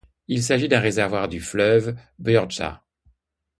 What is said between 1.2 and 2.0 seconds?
du fleuve